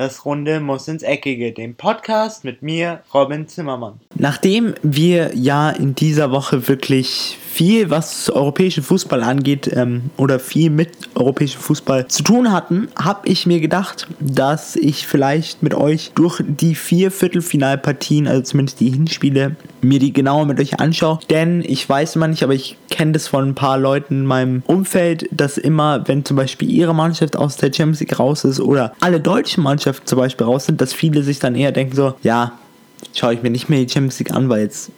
Das 0.00 0.24
Runde 0.24 0.60
muss 0.60 0.88
ins 0.88 1.02
Eckige, 1.02 1.52
dem 1.52 1.74
Podcast 1.74 2.42
mit 2.42 2.62
mir, 2.62 3.02
Robin 3.12 3.46
Zimmermann. 3.48 4.00
Nachdem 4.14 4.72
wir 4.82 5.36
ja 5.36 5.68
in 5.68 5.94
dieser 5.94 6.30
Woche 6.30 6.68
wirklich 6.68 7.36
viel, 7.38 7.90
was 7.90 8.30
europäischen 8.30 8.82
Fußball 8.82 9.22
angeht 9.22 9.70
ähm, 9.74 10.04
oder 10.16 10.40
viel 10.40 10.70
mit 10.70 10.92
europäischem 11.16 11.60
Fußball 11.60 12.08
zu 12.08 12.22
tun 12.22 12.50
hatten, 12.50 12.88
habe 12.96 13.28
ich 13.28 13.44
mir 13.44 13.60
gedacht, 13.60 14.06
dass 14.20 14.74
ich 14.74 15.06
vielleicht 15.06 15.62
mit 15.62 15.74
euch 15.74 16.12
durch 16.14 16.42
die 16.46 16.74
vier 16.74 17.10
Viertelfinalpartien, 17.10 18.26
also 18.26 18.40
zumindest 18.40 18.80
die 18.80 18.88
Hinspiele, 18.88 19.56
mir 19.82 19.98
die 19.98 20.14
genauer 20.14 20.46
mit 20.46 20.60
euch 20.60 20.80
anschaue. 20.80 21.18
Denn 21.28 21.62
ich 21.66 21.86
weiß 21.86 22.16
immer 22.16 22.28
nicht, 22.28 22.42
aber 22.42 22.54
ich 22.54 22.78
kenne 22.88 23.12
das 23.12 23.28
von 23.28 23.50
ein 23.50 23.54
paar 23.54 23.76
Leuten 23.76 24.20
in 24.20 24.26
meinem 24.26 24.62
Umfeld, 24.66 25.28
dass 25.30 25.58
immer, 25.58 26.08
wenn 26.08 26.24
zum 26.24 26.38
Beispiel 26.38 26.70
ihre 26.70 26.94
Mannschaft 26.94 27.36
aus 27.36 27.58
der 27.58 27.70
Champions 27.70 28.00
League 28.00 28.18
raus 28.18 28.44
ist 28.44 28.60
oder 28.60 28.94
alle 29.00 29.20
deutschen 29.20 29.62
Mannschaften 29.62 29.89
zum 30.04 30.18
Beispiel 30.18 30.46
raus 30.46 30.66
sind, 30.66 30.80
dass 30.80 30.92
viele 30.92 31.22
sich 31.22 31.38
dann 31.38 31.54
eher 31.54 31.72
denken 31.72 31.96
so, 31.96 32.14
ja, 32.22 32.52
schaue 33.14 33.34
ich 33.34 33.42
mir 33.42 33.50
nicht 33.50 33.68
mehr 33.68 33.80
die 33.80 33.88
Champions 33.88 34.18
League 34.18 34.32
an, 34.32 34.48
weil 34.48 34.62
jetzt 34.62 34.90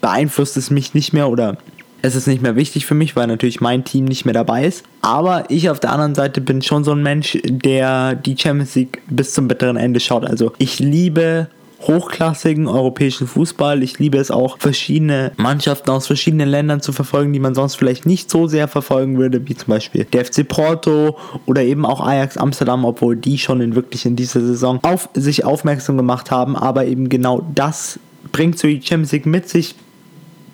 beeinflusst 0.00 0.56
es 0.56 0.70
mich 0.70 0.94
nicht 0.94 1.12
mehr 1.12 1.28
oder 1.28 1.56
es 2.02 2.16
ist 2.16 2.26
nicht 2.26 2.42
mehr 2.42 2.56
wichtig 2.56 2.84
für 2.84 2.94
mich, 2.94 3.14
weil 3.14 3.28
natürlich 3.28 3.60
mein 3.60 3.84
Team 3.84 4.04
nicht 4.04 4.24
mehr 4.24 4.34
dabei 4.34 4.66
ist. 4.66 4.84
Aber 5.02 5.44
ich 5.48 5.70
auf 5.70 5.78
der 5.78 5.92
anderen 5.92 6.16
Seite 6.16 6.40
bin 6.40 6.60
schon 6.60 6.82
so 6.82 6.90
ein 6.92 7.02
Mensch, 7.02 7.38
der 7.44 8.16
die 8.16 8.36
Champions 8.36 8.74
League 8.74 9.00
bis 9.06 9.32
zum 9.32 9.46
bitteren 9.46 9.76
Ende 9.76 10.00
schaut. 10.00 10.24
Also 10.24 10.52
ich 10.58 10.80
liebe 10.80 11.46
hochklassigen 11.86 12.68
europäischen 12.68 13.26
Fußball. 13.26 13.82
Ich 13.82 13.98
liebe 13.98 14.18
es 14.18 14.30
auch, 14.30 14.58
verschiedene 14.58 15.32
Mannschaften 15.36 15.90
aus 15.90 16.06
verschiedenen 16.06 16.48
Ländern 16.48 16.80
zu 16.80 16.92
verfolgen, 16.92 17.32
die 17.32 17.40
man 17.40 17.54
sonst 17.54 17.76
vielleicht 17.76 18.06
nicht 18.06 18.30
so 18.30 18.46
sehr 18.46 18.68
verfolgen 18.68 19.18
würde, 19.18 19.46
wie 19.48 19.54
zum 19.54 19.68
Beispiel 19.68 20.04
der 20.04 20.24
FC 20.24 20.46
Porto 20.46 21.18
oder 21.46 21.62
eben 21.62 21.84
auch 21.84 22.00
Ajax 22.00 22.36
Amsterdam, 22.36 22.84
obwohl 22.84 23.16
die 23.16 23.38
schon 23.38 23.60
in 23.60 23.74
wirklich 23.74 24.06
in 24.06 24.16
dieser 24.16 24.40
Saison 24.40 24.78
auf 24.82 25.08
sich 25.14 25.44
aufmerksam 25.44 25.96
gemacht 25.96 26.30
haben. 26.30 26.56
Aber 26.56 26.86
eben 26.86 27.08
genau 27.08 27.46
das 27.54 27.98
bringt 28.30 28.58
so 28.58 28.68
die 28.68 28.80
Champions 28.82 29.12
League 29.12 29.26
mit 29.26 29.48
sich, 29.48 29.74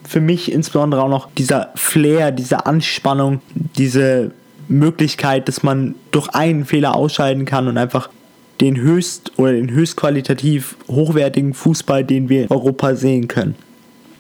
für 0.05 0.21
mich 0.21 0.51
insbesondere 0.51 1.03
auch 1.03 1.09
noch 1.09 1.29
dieser 1.37 1.71
Flair, 1.75 2.33
diese 2.33 2.65
Anspannung, 2.65 3.43
diese 3.77 4.31
Möglichkeit, 4.69 5.49
dass 5.49 5.63
man 5.63 5.95
durch 6.11 6.29
einen 6.31 6.65
Fehler 6.65 6.95
ausscheiden 6.95 7.45
kann 7.45 7.69
und 7.69 7.77
einfach 7.77 8.09
den 8.61 8.77
höchst 8.77 9.33
oder 9.39 9.53
den 9.53 9.71
höchst 9.71 9.97
qualitativ 9.97 10.77
hochwertigen 10.89 11.55
Fußball, 11.55 12.05
den 12.05 12.29
wir 12.29 12.45
in 12.45 12.51
Europa 12.51 12.95
sehen 12.95 13.29
können. 13.29 13.55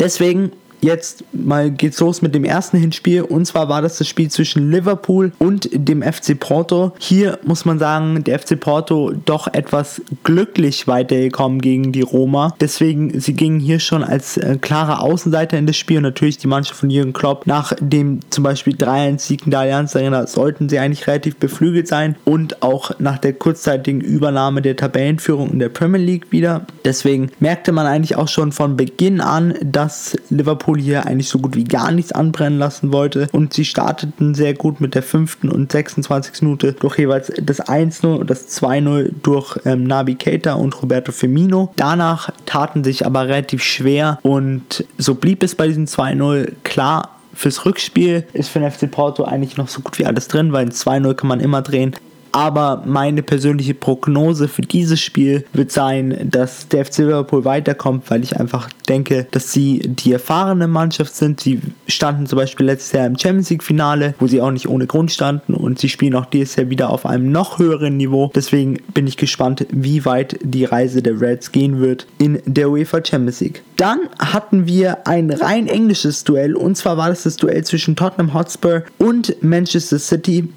Deswegen 0.00 0.52
Jetzt 0.80 1.24
mal 1.32 1.70
geht's 1.70 2.00
los 2.00 2.22
mit 2.22 2.34
dem 2.34 2.44
ersten 2.44 2.78
Hinspiel 2.78 3.22
und 3.22 3.46
zwar 3.46 3.68
war 3.68 3.82
das 3.82 3.98
das 3.98 4.08
Spiel 4.08 4.30
zwischen 4.30 4.70
Liverpool 4.70 5.32
und 5.38 5.68
dem 5.72 6.02
FC 6.02 6.38
Porto. 6.38 6.92
Hier 6.98 7.38
muss 7.44 7.64
man 7.64 7.78
sagen, 7.78 8.22
der 8.24 8.38
FC 8.38 8.58
Porto 8.58 9.12
doch 9.24 9.48
etwas 9.48 10.00
glücklich 10.22 10.86
weitergekommen 10.86 11.60
gegen 11.60 11.92
die 11.92 12.02
Roma. 12.02 12.54
Deswegen, 12.60 13.18
sie 13.20 13.34
gingen 13.34 13.60
hier 13.60 13.80
schon 13.80 14.04
als 14.04 14.36
äh, 14.36 14.58
klare 14.60 15.00
Außenseiter 15.00 15.58
in 15.58 15.66
das 15.66 15.76
Spiel 15.76 15.98
und 15.98 16.04
natürlich 16.04 16.38
die 16.38 16.46
Mannschaft 16.46 16.80
von 16.80 16.90
Jürgen 16.90 17.12
Klopp 17.12 17.46
nach 17.46 17.72
dem 17.80 18.20
zum 18.30 18.44
Beispiel 18.44 18.74
3-1-Sieg 18.74 19.44
in 19.44 19.50
der 19.50 19.60
Allianz 19.60 19.96
Arena 19.96 20.26
sollten 20.26 20.68
sie 20.68 20.78
eigentlich 20.78 21.06
relativ 21.06 21.36
beflügelt 21.36 21.88
sein 21.88 22.16
und 22.24 22.62
auch 22.62 22.92
nach 22.98 23.18
der 23.18 23.32
kurzzeitigen 23.32 24.00
Übernahme 24.00 24.62
der 24.62 24.76
Tabellenführung 24.76 25.50
in 25.50 25.58
der 25.58 25.68
Premier 25.68 26.00
League 26.00 26.30
wieder. 26.30 26.66
Deswegen 26.84 27.30
merkte 27.40 27.72
man 27.72 27.86
eigentlich 27.86 28.16
auch 28.16 28.28
schon 28.28 28.52
von 28.52 28.76
Beginn 28.76 29.20
an, 29.20 29.54
dass 29.62 30.16
Liverpool 30.30 30.67
Liverpool 30.68 30.80
hier 30.80 31.06
eigentlich 31.06 31.28
so 31.28 31.38
gut 31.38 31.56
wie 31.56 31.64
gar 31.64 31.90
nichts 31.90 32.12
anbrennen 32.12 32.58
lassen 32.58 32.92
wollte. 32.92 33.28
Und 33.32 33.54
sie 33.54 33.64
starteten 33.64 34.34
sehr 34.34 34.54
gut 34.54 34.80
mit 34.80 34.94
der 34.94 35.02
5. 35.02 35.38
und 35.44 35.72
26. 35.72 36.42
Minute 36.42 36.72
durch 36.72 36.98
jeweils 36.98 37.32
das 37.40 37.60
1-0 37.60 38.06
und 38.06 38.30
das 38.30 38.48
2-0 38.60 39.12
durch 39.22 39.58
ähm, 39.64 39.84
Nabi 39.84 40.14
Keita 40.14 40.54
und 40.54 40.80
Roberto 40.82 41.12
Firmino. 41.12 41.72
Danach 41.76 42.30
taten 42.46 42.84
sich 42.84 43.06
aber 43.06 43.28
relativ 43.28 43.62
schwer 43.62 44.18
und 44.22 44.84
so 44.98 45.14
blieb 45.14 45.42
es 45.42 45.54
bei 45.54 45.66
diesem 45.66 45.86
2-0 45.86 46.52
klar 46.64 47.10
fürs 47.34 47.64
Rückspiel 47.64 48.26
ist 48.32 48.48
für 48.48 48.58
den 48.58 48.68
FC 48.68 48.90
Porto 48.90 49.22
eigentlich 49.22 49.56
noch 49.56 49.68
so 49.68 49.80
gut 49.80 50.00
wie 50.00 50.06
alles 50.06 50.26
drin, 50.26 50.52
weil 50.52 50.66
ein 50.66 50.72
2-0 50.72 51.14
kann 51.14 51.28
man 51.28 51.38
immer 51.38 51.62
drehen. 51.62 51.94
Aber 52.32 52.82
meine 52.86 53.22
persönliche 53.22 53.74
Prognose 53.74 54.48
für 54.48 54.62
dieses 54.62 55.00
Spiel 55.00 55.44
wird 55.52 55.72
sein, 55.72 56.28
dass 56.30 56.68
der 56.68 56.84
FC 56.84 56.98
Liverpool 56.98 57.44
weiterkommt, 57.44 58.10
weil 58.10 58.22
ich 58.22 58.38
einfach 58.38 58.68
denke, 58.88 59.26
dass 59.30 59.52
sie 59.52 59.80
die 59.80 60.12
erfahrene 60.12 60.68
Mannschaft 60.68 61.14
sind. 61.14 61.40
Sie 61.40 61.60
standen 61.86 62.26
zum 62.26 62.38
Beispiel 62.38 62.66
letztes 62.66 62.92
Jahr 62.92 63.06
im 63.06 63.18
Champions 63.18 63.50
League 63.50 63.62
Finale, 63.62 64.14
wo 64.18 64.26
sie 64.26 64.40
auch 64.40 64.50
nicht 64.50 64.68
ohne 64.68 64.86
Grund 64.86 65.10
standen 65.10 65.54
und 65.54 65.78
sie 65.78 65.88
spielen 65.88 66.14
auch 66.14 66.26
dieses 66.26 66.56
Jahr 66.56 66.70
wieder 66.70 66.90
auf 66.90 67.06
einem 67.06 67.30
noch 67.30 67.58
höheren 67.58 67.96
Niveau. 67.96 68.30
Deswegen 68.34 68.78
bin 68.94 69.06
ich 69.06 69.16
gespannt, 69.16 69.66
wie 69.70 70.04
weit 70.04 70.38
die 70.42 70.64
Reise 70.64 71.02
der 71.02 71.20
Reds 71.20 71.52
gehen 71.52 71.80
wird 71.80 72.06
in 72.18 72.40
der 72.46 72.70
UEFA 72.70 73.04
Champions 73.04 73.40
League. 73.40 73.62
Dann 73.76 74.00
hatten 74.18 74.66
wir 74.66 75.06
ein 75.06 75.30
rein 75.30 75.66
englisches 75.66 76.24
Duell 76.24 76.56
und 76.56 76.76
zwar 76.76 76.96
war 76.96 77.08
das 77.08 77.22
das 77.22 77.36
Duell 77.36 77.64
zwischen 77.64 77.96
Tottenham 77.96 78.34
Hotspur 78.34 78.82
und 78.98 79.36
Manchester 79.42 79.98
City 79.98 80.48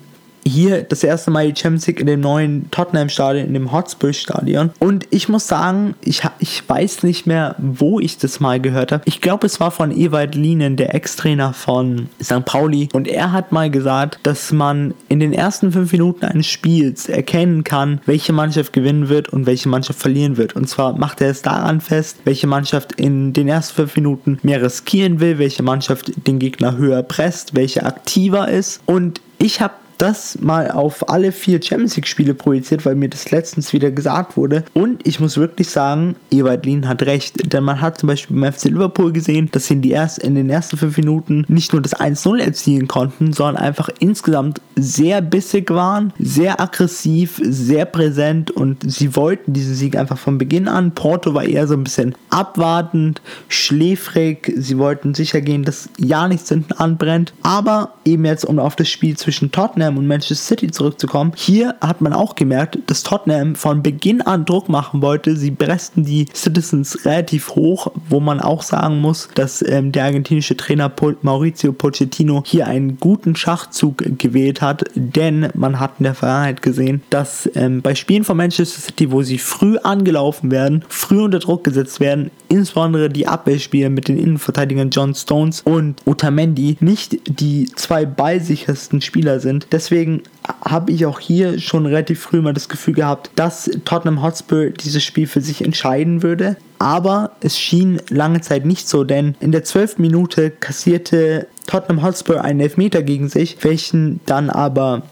hier 0.46 0.84
das 0.84 1.03
erste 1.03 1.31
Mal 1.31 1.52
die 1.52 1.59
Champions 1.59 1.88
League 1.88 2.00
in 2.00 2.07
dem 2.07 2.22
neuen 2.22 2.69
Tottenham-Stadion, 2.72 3.46
in 3.46 3.53
dem 3.53 3.72
Hotspur-Stadion. 3.72 4.72
Und 4.79 5.07
ich 5.09 5.29
muss 5.29 5.47
sagen, 5.47 5.96
ich, 6.03 6.24
ich 6.40 6.68
weiß 6.68 7.03
nicht 7.03 7.28
mehr, 7.28 7.56
wo 7.57 8.00
ich 8.00 8.18
das 8.18 8.40
mal 8.40 8.59
gehört 8.59 8.91
habe. 8.91 9.03
Ich 9.06 9.22
glaube, 9.22 9.46
es 9.47 9.59
war 9.59 9.72
von 9.72 9.91
Ewald 9.91 10.35
Lienen, 10.35 10.75
der 10.78 10.96
Ex-Trainer 10.96 11.53
von 11.53 12.09
St. 12.22 12.46
Pauli. 12.46 12.90
Und 12.94 13.07
er 13.07 13.31
hat 13.31 13.52
mal 13.52 13.69
gesagt, 13.69 14.19
dass 14.24 14.52
man 14.52 14.94
in 15.07 15.19
den 15.19 15.34
ersten 15.34 15.72
fünf 15.72 15.91
Minuten 15.91 16.25
eines 16.25 16.47
Spiels 16.47 17.09
erkennen 17.09 17.63
kann, 17.63 18.02
welche 18.06 18.34
Mannschaft 18.34 18.73
gewinnen 18.73 19.09
wird 19.09 19.29
und 19.29 19.46
welche 19.46 19.69
Mannschaft 19.69 20.00
verlieren 20.00 20.38
wird. 20.38 20.56
Und 20.56 20.68
zwar 20.68 20.97
macht 20.97 21.22
er 21.22 21.29
es 21.29 21.41
daran 21.41 21.81
fest, 21.81 22.18
welche 22.25 22.47
Mannschaft 22.47 22.94
in 22.94 23.34
den 23.34 23.47
ersten 23.47 23.75
fünf 23.75 23.96
Minuten 23.96 24.40
mehr 24.44 24.62
riskieren 24.62 25.19
will, 25.19 25.38
welche 25.40 25.63
Mannschaft 25.63 26.12
den 26.28 26.40
Gegner 26.40 26.78
höher 26.78 27.03
presst, 27.03 27.56
welche 27.56 27.85
aktiver 27.85 28.47
ist. 28.47 28.81
Und 28.85 29.22
ich 29.38 29.59
habe 29.59 29.73
das 30.01 30.39
mal 30.41 30.72
auf 30.72 31.09
alle 31.09 31.31
vier 31.31 31.62
Champions 31.62 31.95
League 31.95 32.07
Spiele 32.07 32.34
projiziert, 32.34 32.85
weil 32.85 32.95
mir 32.95 33.09
das 33.09 33.29
letztens 33.29 33.72
wieder 33.72 33.91
gesagt 33.91 34.35
wurde. 34.35 34.63
Und 34.73 35.06
ich 35.06 35.19
muss 35.19 35.38
wirklich 35.38 35.69
sagen, 35.69 36.16
Ewald 36.31 36.66
Lien 36.66 36.88
hat 36.88 37.03
recht, 37.03 37.53
denn 37.53 37.63
man 37.63 37.81
hat 37.81 38.00
zum 38.00 38.07
Beispiel 38.07 38.40
beim 38.40 38.51
FC 38.51 38.66
Liverpool 38.66 39.11
gesehen, 39.11 39.50
dass 39.51 39.67
sie 39.67 39.75
in, 39.75 39.81
die 39.84 39.91
erst, 39.91 40.17
in 40.17 40.34
den 40.34 40.50
ersten 40.50 40.78
fünf 40.78 40.97
Minuten 40.97 41.45
nicht 41.47 41.72
nur 41.72 41.84
das 41.84 41.95
1-0 41.95 42.40
erzielen 42.40 42.88
konnten, 42.88 43.31
sondern 43.31 43.57
einfach 43.57 43.90
insgesamt 44.00 44.59
sehr 44.75 45.22
bissig 45.22 45.69
waren, 45.69 46.13
sehr 46.17 46.59
aggressiv, 46.59 47.40
sehr 47.44 47.85
präsent 47.85 48.50
und 48.50 48.91
sie 48.91 49.16
wollten 49.16 49.53
diesen 49.53 49.75
Sieg 49.75 49.95
einfach 49.95 50.17
von 50.17 50.40
Beginn 50.40 50.67
an. 50.67 50.95
Porto 50.95 51.35
war 51.35 51.44
eher 51.44 51.67
so 51.67 51.75
ein 51.75 51.84
bisschen 51.84 52.16
abwartend, 52.31 53.22
schläfrig, 53.50 54.51
sie 54.57 54.79
wollten 54.79 55.13
sicher 55.13 55.41
gehen, 55.41 55.63
dass 55.63 55.90
ja 56.00 56.28
nichts 56.28 56.50
hinten 56.50 56.73
anbrennt. 56.73 57.34
Aber 57.44 57.94
eben 58.03 58.25
jetzt, 58.25 58.45
um 58.45 58.57
auf 58.57 58.75
das 58.75 58.90
Spiel 58.90 59.16
zwischen 59.16 59.51
Tottenham 59.51 59.91
Tottenham 59.91 59.97
und 59.97 60.07
Manchester 60.07 60.35
City 60.35 60.72
zurückzukommen, 60.72 61.34
hier 61.35 61.75
hat 61.81 62.02
man 62.02 62.13
auch 62.13 62.35
gemerkt, 62.35 62.79
dass 62.88 63.03
Tottenham 63.03 63.56
von 63.56 63.84
Beginn 63.84 64.22
an 64.22 64.46
Druck 64.46 64.69
machen 64.69 65.02
wollte. 65.02 65.35
Sie 65.35 65.52
pressten 65.52 66.06
die 66.06 66.28
Citizens 66.34 67.06
relativ 67.06 67.56
hoch, 67.56 67.91
wo 68.09 68.19
man 68.19 68.40
auch 68.40 68.63
sagen 68.63 69.00
muss, 69.02 69.29
dass 69.35 69.62
ähm, 69.62 69.91
der 69.91 70.06
argentinische 70.06 70.56
Trainer 70.57 70.91
Maurizio 71.22 71.74
Pochettino 71.74 72.44
hier 72.46 72.68
einen 72.68 73.00
guten 73.00 73.35
Schachzug 73.35 74.03
gewählt 74.18 74.62
hat, 74.62 74.85
denn 74.96 75.50
man 75.53 75.79
hat 75.79 75.94
in 76.00 76.03
der 76.03 76.16
Vergangenheit 76.16 76.62
gesehen, 76.62 77.02
dass 77.09 77.50
ähm, 77.56 77.81
bei 77.81 77.96
Spielen 77.96 78.23
von 78.23 78.38
Manchester 78.38 78.82
City, 78.82 79.11
wo 79.11 79.23
sie 79.23 79.38
früh 79.38 79.78
angelaufen 79.78 80.52
werden, 80.52 80.85
früh 80.88 81.22
unter 81.22 81.40
Druck 81.40 81.64
gesetzt 81.64 81.99
werden, 81.99 82.32
insbesondere 82.49 83.09
die 83.09 83.28
Abwehrspiele 83.28 83.90
mit 83.90 84.08
den 84.08 84.17
Innenverteidigern 84.17 84.90
John 84.90 85.16
Stones 85.16 85.61
und 85.61 85.96
Otamendi 86.05 86.78
nicht 86.79 87.17
die 87.40 87.66
zwei 87.76 88.05
ballsichersten 88.05 89.02
Spieler 89.02 89.40
sind. 89.40 89.67
Deswegen 89.72 90.23
habe 90.66 90.91
ich 90.91 91.06
auch 91.06 91.20
hier 91.20 91.59
schon 91.59 91.85
relativ 91.85 92.20
früh 92.22 92.41
mal 92.41 92.53
das 92.53 92.70
Gefühl 92.70 92.94
gehabt, 92.94 93.32
dass 93.35 93.70
Tottenham 93.85 94.22
Hotspur 94.22 94.70
dieses 94.70 95.03
Spiel 95.03 95.28
für 95.28 95.41
sich 95.41 95.64
entscheiden 95.64 96.23
würde. 96.23 96.58
Aber 96.79 97.32
es 97.41 97.58
schien 97.58 98.02
lange 98.09 98.41
Zeit 98.41 98.66
nicht 98.66 98.90
so, 98.90 99.03
denn 99.03 99.35
in 99.40 99.52
der 99.52 99.64
12. 99.64 100.00
Minute 100.00 100.52
kassierte 100.52 101.47
Tottenham 101.68 102.03
Hotspur 102.03 102.44
einen 102.44 102.59
Elfmeter 102.59 103.03
gegen 103.03 103.29
sich, 103.29 103.58
welchen 103.64 104.20
dann 104.26 104.50
aber 104.50 105.03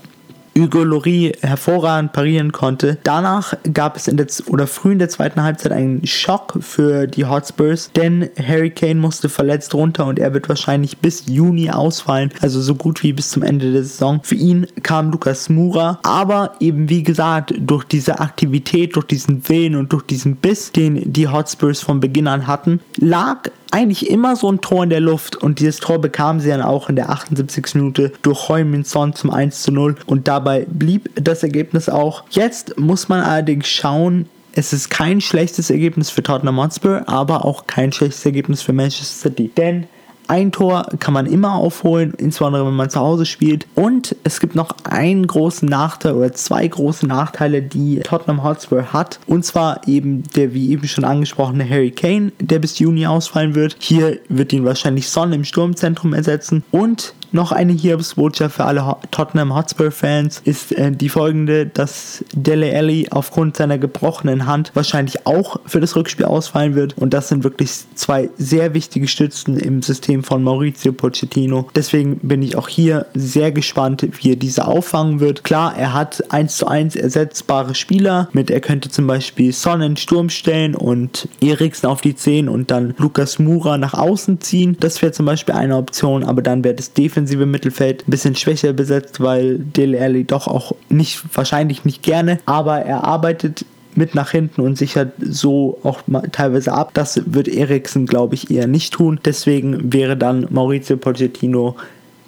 Hugo 0.59 0.83
Lloris 0.83 1.31
hervorragend 1.41 2.11
parieren 2.11 2.51
konnte. 2.51 2.97
Danach 3.03 3.53
gab 3.73 3.95
es 3.95 4.07
in 4.07 4.17
der 4.17 4.27
oder 4.47 4.67
früh 4.67 4.91
in 4.91 4.99
der 4.99 5.09
zweiten 5.09 5.41
Halbzeit 5.41 5.71
einen 5.71 6.05
Schock 6.05 6.57
für 6.59 7.07
die 7.07 7.25
Hotspurs, 7.25 7.91
denn 7.95 8.29
Harry 8.37 8.69
Kane 8.69 8.95
musste 8.95 9.29
verletzt 9.29 9.73
runter 9.73 10.05
und 10.05 10.19
er 10.19 10.33
wird 10.33 10.49
wahrscheinlich 10.49 10.97
bis 10.97 11.23
Juni 11.27 11.71
ausfallen, 11.71 12.31
also 12.41 12.61
so 12.61 12.75
gut 12.75 13.01
wie 13.03 13.13
bis 13.13 13.29
zum 13.29 13.43
Ende 13.43 13.71
der 13.71 13.83
Saison. 13.83 14.19
Für 14.23 14.35
ihn 14.35 14.67
kam 14.83 15.11
Lukas 15.11 15.49
Mura, 15.49 15.99
aber 16.03 16.53
eben 16.59 16.89
wie 16.89 17.03
gesagt, 17.03 17.53
durch 17.57 17.85
diese 17.85 18.19
Aktivität, 18.19 18.95
durch 18.95 19.07
diesen 19.07 19.47
Willen 19.47 19.75
und 19.75 19.93
durch 19.93 20.03
diesen 20.03 20.35
Biss, 20.35 20.71
den 20.71 21.11
die 21.11 21.27
Hotspurs 21.27 21.81
von 21.81 21.99
Beginn 21.99 22.27
an 22.27 22.47
hatten, 22.47 22.81
lag 22.97 23.49
eigentlich 23.71 24.09
immer 24.09 24.35
so 24.35 24.51
ein 24.51 24.61
Tor 24.61 24.83
in 24.83 24.89
der 24.89 24.99
Luft 24.99 25.35
und 25.35 25.59
dieses 25.59 25.77
Tor 25.77 25.99
bekamen 25.99 26.41
sie 26.41 26.49
dann 26.49 26.61
auch 26.61 26.89
in 26.89 26.95
der 26.95 27.09
78. 27.09 27.75
Minute 27.75 28.11
durch 28.21 28.49
Heumin 28.49 28.83
Son 28.83 29.13
zum 29.13 29.31
1 29.31 29.61
zu 29.61 29.71
0 29.71 29.95
und 30.05 30.27
dabei 30.49 30.65
blieb 30.67 31.09
das 31.15 31.43
Ergebnis 31.43 31.89
auch. 31.89 32.23
Jetzt 32.29 32.77
muss 32.77 33.09
man 33.09 33.21
allerdings 33.21 33.67
schauen, 33.67 34.27
es 34.53 34.73
ist 34.73 34.89
kein 34.89 35.21
schlechtes 35.21 35.69
Ergebnis 35.69 36.09
für 36.09 36.23
Tottenham 36.23 36.59
Hotspur, 36.59 37.03
aber 37.07 37.45
auch 37.45 37.67
kein 37.67 37.91
schlechtes 37.91 38.25
Ergebnis 38.25 38.61
für 38.61 38.73
Manchester 38.73 39.29
City. 39.29 39.51
Denn 39.55 39.87
ein 40.27 40.51
Tor 40.51 40.87
kann 40.99 41.13
man 41.13 41.25
immer 41.25 41.53
aufholen, 41.55 42.13
insbesondere 42.17 42.65
wenn 42.65 42.75
man 42.75 42.89
zu 42.89 42.99
Hause 42.99 43.25
spielt. 43.25 43.65
Und 43.73 44.15
es 44.23 44.39
gibt 44.39 44.55
noch 44.55 44.75
einen 44.83 45.25
großen 45.25 45.67
Nachteil 45.67 46.13
oder 46.13 46.33
zwei 46.33 46.67
große 46.67 47.07
Nachteile, 47.07 47.61
die 47.63 47.99
Tottenham 47.99 48.43
Hotspur 48.43 48.93
hat. 48.93 49.19
Und 49.25 49.43
zwar 49.43 49.87
eben 49.87 50.23
der, 50.35 50.53
wie 50.53 50.71
eben 50.71 50.87
schon 50.87 51.03
angesprochene 51.03 51.67
Harry 51.67 51.91
Kane, 51.91 52.31
der 52.39 52.59
bis 52.59 52.77
Juni 52.77 53.07
ausfallen 53.07 53.55
wird. 53.55 53.75
Hier 53.79 54.19
wird 54.29 54.53
ihn 54.53 54.65
wahrscheinlich 54.65 55.09
Son 55.09 55.33
im 55.33 55.43
Sturmzentrum 55.43 56.13
ersetzen. 56.13 56.63
Und 56.69 57.13
noch 57.31 57.51
eine 57.51 57.73
Hiobsbotschaft 57.73 58.55
für 58.55 58.65
alle 58.65 58.95
Tottenham 59.11 59.55
Hotspur-Fans 59.55 60.41
ist 60.45 60.71
äh, 60.71 60.91
die 60.91 61.09
folgende, 61.09 61.65
dass 61.65 62.23
Dele 62.33 62.75
Alli 62.75 63.07
aufgrund 63.11 63.57
seiner 63.57 63.77
gebrochenen 63.77 64.45
Hand 64.45 64.71
wahrscheinlich 64.73 65.25
auch 65.25 65.57
für 65.65 65.79
das 65.79 65.95
Rückspiel 65.95 66.25
ausfallen 66.25 66.75
wird. 66.75 66.97
Und 66.97 67.13
das 67.13 67.29
sind 67.29 67.43
wirklich 67.43 67.71
zwei 67.95 68.29
sehr 68.37 68.73
wichtige 68.73 69.07
Stützen 69.07 69.57
im 69.57 69.81
System 69.81 70.23
von 70.23 70.43
Maurizio 70.43 70.91
Pochettino. 70.91 71.69
Deswegen 71.75 72.17
bin 72.19 72.41
ich 72.41 72.55
auch 72.55 72.67
hier 72.67 73.05
sehr 73.13 73.51
gespannt, 73.51 74.07
wie 74.21 74.31
er 74.31 74.35
diese 74.35 74.65
auffangen 74.65 75.19
wird. 75.19 75.43
Klar, 75.43 75.75
er 75.77 75.93
hat 75.93 76.31
1 76.31 76.57
zu 76.57 76.67
1 76.67 76.95
ersetzbare 76.95 77.75
Spieler. 77.75 78.29
Mit 78.33 78.49
er 78.49 78.61
könnte 78.61 78.89
zum 78.89 79.07
Beispiel 79.07 79.53
Son 79.53 79.97
Sturm 79.97 80.29
stellen 80.29 80.75
und 80.75 81.27
Eriksen 81.41 81.87
auf 81.87 82.01
die 82.01 82.15
10 82.15 82.49
und 82.49 82.71
dann 82.71 82.93
Lukas 82.97 83.39
Mura 83.39 83.77
nach 83.77 83.93
außen 83.93 84.41
ziehen. 84.41 84.77
Das 84.79 85.01
wäre 85.01 85.11
zum 85.11 85.25
Beispiel 85.25 85.55
eine 85.55 85.77
Option, 85.77 86.23
aber 86.23 86.41
dann 86.41 86.63
wäre 86.63 86.75
das 86.75 86.93
defensiv 86.93 87.18
defensive 87.19 87.45
Mittelfeld 87.45 88.07
ein 88.07 88.11
bisschen 88.11 88.35
schwächer 88.35 88.71
besetzt, 88.71 89.19
weil 89.19 89.59
Dele 89.59 89.99
Alli 89.99 90.23
doch 90.23 90.47
auch 90.47 90.73
nicht, 90.89 91.21
wahrscheinlich 91.33 91.83
nicht 91.83 92.01
gerne, 92.01 92.39
aber 92.45 92.79
er 92.79 93.03
arbeitet 93.03 93.65
mit 93.95 94.15
nach 94.15 94.31
hinten 94.31 94.61
und 94.61 94.77
sichert 94.77 95.11
so 95.19 95.79
auch 95.83 95.99
teilweise 96.31 96.71
ab. 96.71 96.91
Das 96.93 97.21
wird 97.25 97.49
Eriksen, 97.49 98.05
glaube 98.05 98.35
ich, 98.35 98.49
eher 98.49 98.67
nicht 98.67 98.93
tun. 98.93 99.19
Deswegen 99.25 99.91
wäre 99.91 100.15
dann 100.15 100.47
Maurizio 100.49 100.95
Pochettino 100.95 101.75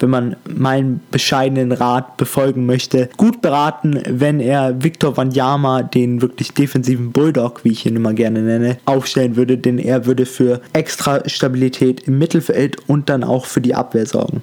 wenn 0.02 0.10
man 0.10 0.36
meinen 0.52 1.00
bescheidenen 1.12 1.70
Rat 1.70 2.16
befolgen 2.16 2.66
möchte, 2.66 3.08
gut 3.16 3.40
beraten, 3.40 4.02
wenn 4.08 4.40
er 4.40 4.82
Victor 4.82 5.16
Wanyama, 5.16 5.84
den 5.84 6.20
wirklich 6.20 6.52
defensiven 6.52 7.12
Bulldog, 7.12 7.64
wie 7.64 7.70
ich 7.70 7.86
ihn 7.86 7.96
immer 7.96 8.12
gerne 8.12 8.42
nenne, 8.42 8.78
aufstellen 8.84 9.36
würde, 9.36 9.56
denn 9.56 9.78
er 9.78 10.04
würde 10.04 10.26
für 10.26 10.60
extra 10.72 11.28
Stabilität 11.28 12.00
im 12.08 12.18
Mittelfeld 12.18 12.76
und 12.88 13.08
dann 13.08 13.22
auch 13.22 13.46
für 13.46 13.60
die 13.60 13.76
Abwehr 13.76 14.06
sorgen. 14.06 14.42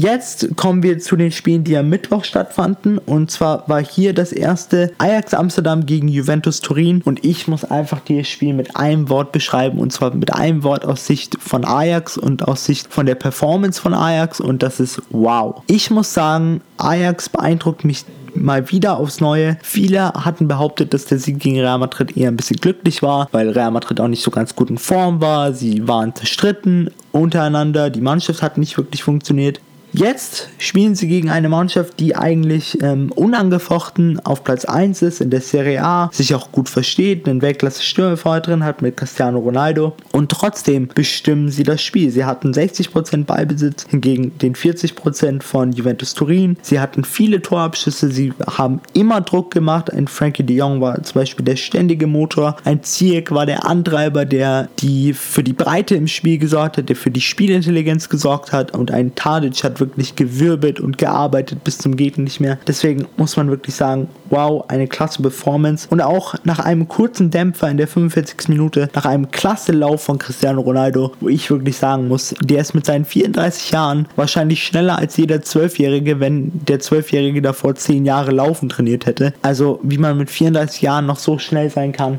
Jetzt 0.00 0.54
kommen 0.54 0.84
wir 0.84 1.00
zu 1.00 1.16
den 1.16 1.32
Spielen, 1.32 1.64
die 1.64 1.76
am 1.76 1.88
Mittwoch 1.88 2.22
stattfanden. 2.22 2.98
Und 2.98 3.32
zwar 3.32 3.68
war 3.68 3.84
hier 3.84 4.14
das 4.14 4.30
erste 4.30 4.92
Ajax 4.98 5.34
Amsterdam 5.34 5.86
gegen 5.86 6.06
Juventus 6.06 6.60
Turin. 6.60 7.02
Und 7.04 7.24
ich 7.24 7.48
muss 7.48 7.64
einfach 7.64 7.98
dieses 7.98 8.28
Spiel 8.28 8.54
mit 8.54 8.76
einem 8.76 9.08
Wort 9.08 9.32
beschreiben. 9.32 9.80
Und 9.80 9.92
zwar 9.92 10.14
mit 10.14 10.32
einem 10.32 10.62
Wort 10.62 10.84
aus 10.84 11.04
Sicht 11.04 11.36
von 11.40 11.64
Ajax 11.64 12.16
und 12.16 12.46
aus 12.46 12.64
Sicht 12.64 12.86
von 12.92 13.06
der 13.06 13.16
Performance 13.16 13.80
von 13.80 13.92
Ajax. 13.92 14.38
Und 14.40 14.62
das 14.62 14.78
ist 14.78 15.02
wow. 15.10 15.62
Ich 15.66 15.90
muss 15.90 16.14
sagen, 16.14 16.60
Ajax 16.76 17.28
beeindruckt 17.28 17.84
mich 17.84 18.04
mal 18.36 18.70
wieder 18.70 18.98
aufs 18.98 19.20
Neue. 19.20 19.58
Viele 19.62 20.12
hatten 20.12 20.46
behauptet, 20.46 20.94
dass 20.94 21.06
der 21.06 21.18
Sieg 21.18 21.40
gegen 21.40 21.58
Real 21.58 21.78
Madrid 21.78 22.16
eher 22.16 22.28
ein 22.28 22.36
bisschen 22.36 22.58
glücklich 22.58 23.02
war, 23.02 23.26
weil 23.32 23.48
Real 23.48 23.72
Madrid 23.72 24.00
auch 24.00 24.06
nicht 24.06 24.22
so 24.22 24.30
ganz 24.30 24.54
gut 24.54 24.70
in 24.70 24.78
Form 24.78 25.20
war. 25.20 25.52
Sie 25.54 25.88
waren 25.88 26.14
zerstritten 26.14 26.90
untereinander. 27.10 27.90
Die 27.90 28.00
Mannschaft 28.00 28.42
hat 28.42 28.58
nicht 28.58 28.76
wirklich 28.76 29.02
funktioniert. 29.02 29.60
Jetzt 29.92 30.48
spielen 30.58 30.94
sie 30.94 31.08
gegen 31.08 31.30
eine 31.30 31.48
Mannschaft, 31.48 31.98
die 31.98 32.14
eigentlich 32.14 32.82
ähm, 32.82 33.10
unangefochten 33.12 34.20
auf 34.20 34.44
Platz 34.44 34.64
1 34.64 35.02
ist 35.02 35.20
in 35.20 35.30
der 35.30 35.40
Serie 35.40 35.82
A, 35.82 36.10
sich 36.12 36.34
auch 36.34 36.52
gut 36.52 36.68
versteht, 36.68 37.26
einen 37.26 37.40
Weltklasse-Stürmer 37.40 38.40
drin 38.40 38.64
hat 38.64 38.82
mit 38.82 38.96
Cristiano 38.96 39.38
Ronaldo 39.38 39.94
und 40.12 40.30
trotzdem 40.30 40.88
bestimmen 40.88 41.48
sie 41.48 41.62
das 41.62 41.82
Spiel. 41.82 42.10
Sie 42.10 42.24
hatten 42.24 42.52
60% 42.52 43.24
Ballbesitz, 43.24 43.86
hingegen 43.88 44.36
den 44.38 44.54
40% 44.54 45.42
von 45.42 45.72
Juventus 45.72 46.14
Turin. 46.14 46.58
Sie 46.62 46.80
hatten 46.80 47.04
viele 47.04 47.40
Torabschüsse, 47.40 48.10
sie 48.10 48.32
haben 48.46 48.80
immer 48.92 49.20
Druck 49.20 49.52
gemacht. 49.52 49.92
Ein 49.92 50.06
Frankie 50.06 50.42
de 50.42 50.56
Jong 50.56 50.80
war 50.80 51.02
zum 51.02 51.20
Beispiel 51.20 51.44
der 51.44 51.56
ständige 51.56 52.06
Motor, 52.06 52.56
ein 52.64 52.82
Ziyech 52.82 53.30
war 53.30 53.46
der 53.46 53.66
Antreiber, 53.66 54.26
der 54.26 54.68
die 54.80 55.14
für 55.14 55.42
die 55.42 55.54
Breite 55.54 55.94
im 55.94 56.08
Spiel 56.08 56.38
gesorgt 56.38 56.76
hat, 56.76 56.88
der 56.88 56.96
für 56.96 57.10
die 57.10 57.20
Spielintelligenz 57.20 58.08
gesorgt 58.08 58.52
hat 58.52 58.76
und 58.76 58.90
ein 58.90 59.14
Tadic 59.14 59.64
hat 59.64 59.77
wirklich 59.80 60.16
gewirbelt 60.16 60.80
und 60.80 60.98
gearbeitet 60.98 61.64
bis 61.64 61.78
zum 61.78 61.96
Geht 61.96 62.18
nicht 62.18 62.40
mehr. 62.40 62.58
Deswegen 62.66 63.06
muss 63.16 63.36
man 63.36 63.48
wirklich 63.50 63.74
sagen, 63.74 64.08
wow, 64.30 64.64
eine 64.68 64.86
klasse 64.86 65.22
Performance. 65.22 65.88
Und 65.90 66.00
auch 66.00 66.34
nach 66.44 66.58
einem 66.58 66.88
kurzen 66.88 67.30
Dämpfer 67.30 67.68
in 67.68 67.76
der 67.76 67.88
45. 67.88 68.48
Minute, 68.48 68.88
nach 68.94 69.04
einem 69.04 69.30
klasse 69.30 69.72
Lauf 69.72 70.02
von 70.02 70.18
Cristiano 70.18 70.60
Ronaldo, 70.60 71.12
wo 71.20 71.28
ich 71.28 71.50
wirklich 71.50 71.76
sagen 71.76 72.08
muss, 72.08 72.34
der 72.42 72.60
ist 72.60 72.74
mit 72.74 72.86
seinen 72.86 73.04
34 73.04 73.70
Jahren 73.70 74.08
wahrscheinlich 74.16 74.64
schneller 74.64 74.98
als 74.98 75.16
jeder 75.16 75.42
Zwölfjährige, 75.42 76.20
wenn 76.20 76.52
der 76.66 76.80
Zwölfjährige 76.80 77.42
davor 77.42 77.74
10 77.74 78.04
Jahre 78.04 78.30
Laufen 78.30 78.68
trainiert 78.68 79.06
hätte. 79.06 79.34
Also 79.42 79.80
wie 79.82 79.98
man 79.98 80.16
mit 80.18 80.30
34 80.30 80.82
Jahren 80.82 81.06
noch 81.06 81.18
so 81.18 81.38
schnell 81.38 81.70
sein 81.70 81.92
kann, 81.92 82.18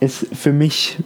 ist 0.00 0.26
für 0.32 0.52
mich 0.52 0.98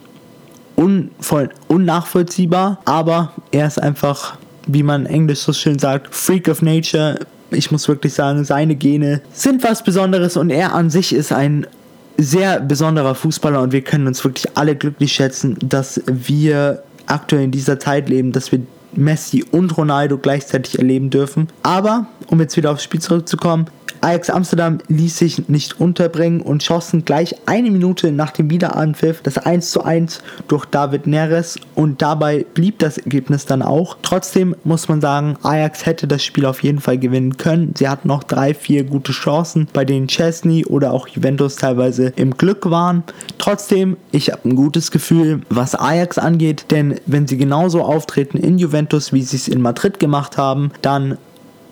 unvoll, 0.77 1.51
unnachvollziehbar, 1.69 2.79
aber 2.85 3.33
er 3.51 3.67
ist 3.67 3.81
einfach 3.81 4.39
wie 4.67 4.83
man 4.83 5.07
Englisch 5.07 5.41
so 5.41 5.53
schön 5.53 5.79
sagt, 5.79 6.15
Freak 6.15 6.49
of 6.49 6.63
Nature. 6.63 7.19
Ich 7.51 7.71
muss 7.71 7.89
wirklich 7.89 8.15
sagen, 8.15 8.45
seine 8.45 8.75
Gene 8.75 9.21
sind 9.33 9.63
was 9.63 9.85
Besonderes 9.85 10.37
und 10.37 10.51
er 10.51 10.75
an 10.75 10.91
sich 10.91 11.15
ist 11.15 11.33
ein 11.33 11.67
sehr 12.17 12.61
besonderer 12.61 13.15
Fußballer 13.15 13.61
und 13.61 13.73
wir 13.73 13.83
können 13.83 14.07
uns 14.07 14.25
wirklich 14.25 14.57
alle 14.57 14.77
glücklich 14.77 15.13
schätzen, 15.13 15.57
dass 15.61 16.01
wir 16.07 16.83
aktuell 17.07 17.45
in 17.45 17.51
dieser 17.51 17.79
Zeit 17.79 18.09
leben, 18.09 18.33
dass 18.33 18.53
wir 18.53 18.61
Messi 18.97 19.45
und 19.51 19.77
Ronaldo 19.77 20.19
gleichzeitig 20.19 20.79
erleben 20.79 21.11
dürfen. 21.11 21.49
Aber, 21.63 22.07
um 22.29 22.41
jetzt 22.41 22.57
wieder 22.57 22.71
aufs 22.71 22.85
Spiel 22.85 23.01
zurückzukommen, 23.01 23.67
Ajax 24.05 24.29
Amsterdam 24.29 24.79
ließ 24.89 25.17
sich 25.17 25.49
nicht 25.49 25.81
unterbringen 25.81 26.43
und 26.43 26.63
schossen 26.63 27.07
gleich 27.07 27.37
eine 27.47 27.71
Minute 27.71 28.13
nach 28.13 28.33
dem 28.33 28.51
Wiederanpfiff 28.51 29.23
das 29.23 29.39
1 29.39 29.71
zu 29.71 29.83
1 29.83 30.21
durch 30.47 30.67
David 30.67 31.07
Neres 31.07 31.59
und 31.75 32.03
dabei 32.03 32.45
blieb 32.53 32.79
das 32.81 32.99
Ergebnis 32.99 33.47
dann 33.47 33.63
auch. 33.63 33.97
Trotzdem 34.03 34.55
muss 34.63 34.89
man 34.89 35.01
sagen, 35.01 35.37
Ajax 35.43 35.87
hätte 35.87 36.07
das 36.07 36.23
Spiel 36.23 36.45
auf 36.45 36.63
jeden 36.63 36.81
Fall 36.81 36.99
gewinnen 36.99 37.39
können. 37.39 37.75
Sie 37.79 37.89
hatten 37.89 38.09
noch 38.09 38.25
drei, 38.25 38.53
vier 38.53 38.85
gute 38.85 39.13
Chancen, 39.13 39.69
bei 39.73 39.87
denen 39.87 40.09
Chesney 40.09 40.67
oder 40.67 40.93
auch 40.93 41.09
Juventus 41.09 41.57
teilweise 41.57 42.13
im 42.17 42.37
Glück 42.37 42.69
waren. 42.71 43.05
Trotzdem, 43.39 43.97
ich 44.13 44.31
habe 44.31 44.47
ein 44.49 44.55
gutes 44.55 44.91
Gefühl, 44.91 45.41
was 45.49 45.75
Ajax 45.75 46.19
angeht, 46.19 46.67
denn 46.71 47.01
wenn 47.07 47.27
sie 47.27 47.39
genauso 47.39 47.83
auftreten 47.83 48.37
in 48.37 48.59
Juventus, 48.59 49.15
wie 49.15 49.23
sie 49.23 49.37
es 49.37 49.49
in 49.49 49.63
Madrid 49.63 49.99
gemacht 49.99 50.37
haben, 50.37 50.73
dann 50.83 51.17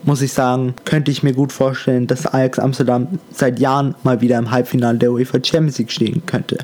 muss 0.04 0.23
ich 0.23 0.32
sagen, 0.32 0.75
könnte 0.85 1.11
ich 1.11 1.23
mir 1.23 1.32
gut 1.32 1.52
vorstellen, 1.52 2.06
dass 2.06 2.26
Ajax 2.26 2.59
Amsterdam 2.59 3.06
seit 3.30 3.59
Jahren 3.59 3.94
mal 4.02 4.21
wieder 4.21 4.38
im 4.38 4.50
Halbfinale 4.50 4.99
der 4.99 5.12
UEFA 5.12 5.38
Champions 5.42 5.78
League 5.78 5.92
stehen 5.92 6.23
könnte. 6.26 6.59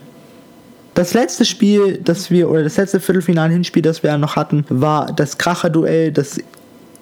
Das 0.94 1.14
letzte 1.14 1.44
Spiel, 1.44 2.00
das 2.02 2.30
wir, 2.30 2.50
oder 2.50 2.64
das 2.64 2.76
letzte 2.76 2.98
Viertelfinal-Hinspiel, 2.98 3.82
das 3.82 4.02
wir 4.02 4.18
noch 4.18 4.34
hatten, 4.34 4.64
war 4.68 5.12
das 5.12 5.38
Kracher-Duell, 5.38 6.10
das 6.10 6.40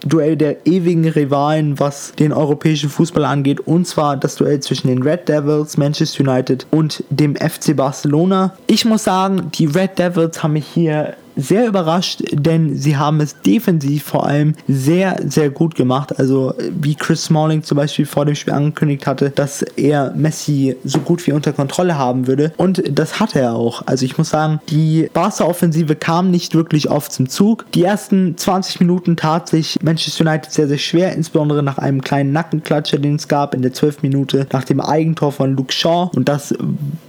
Duell 0.04 0.36
der 0.36 0.66
ewigen 0.66 1.08
Rivalen, 1.08 1.80
was 1.80 2.12
den 2.12 2.32
europäischen 2.32 2.90
Fußball 2.90 3.24
angeht, 3.24 3.60
und 3.60 3.86
zwar 3.86 4.16
das 4.16 4.36
Duell 4.36 4.60
zwischen 4.60 4.88
den 4.88 5.02
Red 5.02 5.28
Devils, 5.28 5.78
Manchester 5.78 6.22
United 6.22 6.66
und 6.70 7.02
dem 7.08 7.34
FC 7.34 7.74
Barcelona. 7.74 8.54
Ich 8.66 8.84
muss 8.84 9.04
sagen, 9.04 9.50
die 9.54 9.64
Red 9.64 9.98
Devils 9.98 10.42
haben 10.42 10.52
mich 10.52 10.66
hier 10.66 11.14
sehr 11.36 11.66
überrascht, 11.66 12.22
denn 12.32 12.76
sie 12.76 12.96
haben 12.96 13.20
es 13.20 13.40
defensiv 13.42 14.04
vor 14.04 14.26
allem 14.26 14.54
sehr, 14.66 15.20
sehr 15.26 15.50
gut 15.50 15.74
gemacht. 15.74 16.18
Also 16.18 16.54
wie 16.70 16.94
Chris 16.94 17.24
Smalling 17.24 17.62
zum 17.62 17.76
Beispiel 17.76 18.06
vor 18.06 18.24
dem 18.24 18.34
Spiel 18.34 18.54
angekündigt 18.54 19.06
hatte, 19.06 19.30
dass 19.30 19.62
er 19.62 20.12
Messi 20.16 20.76
so 20.84 20.98
gut 21.00 21.26
wie 21.26 21.32
unter 21.32 21.52
Kontrolle 21.52 21.98
haben 21.98 22.26
würde. 22.26 22.52
Und 22.56 22.82
das 22.90 23.20
hatte 23.20 23.40
er 23.40 23.54
auch. 23.54 23.82
Also 23.86 24.04
ich 24.04 24.18
muss 24.18 24.30
sagen, 24.30 24.60
die 24.70 25.10
Barca-Offensive 25.12 25.94
kam 25.96 26.30
nicht 26.30 26.54
wirklich 26.54 26.90
oft 26.90 27.12
zum 27.12 27.28
Zug. 27.28 27.66
Die 27.72 27.84
ersten 27.84 28.36
20 28.36 28.80
Minuten 28.80 29.16
tat 29.16 29.48
sich 29.48 29.78
Manchester 29.82 30.24
United 30.24 30.50
sehr, 30.50 30.68
sehr 30.68 30.78
schwer, 30.78 31.12
insbesondere 31.12 31.62
nach 31.62 31.78
einem 31.78 32.00
kleinen 32.00 32.32
Nackenklatscher, 32.32 32.98
den 32.98 33.16
es 33.16 33.28
gab 33.28 33.54
in 33.54 33.62
der 33.62 33.72
12 33.72 34.02
Minute 34.02 34.46
nach 34.52 34.64
dem 34.64 34.80
Eigentor 34.80 35.32
von 35.32 35.54
Luke 35.54 35.72
Shaw. 35.72 36.10
Und 36.14 36.28
das 36.28 36.54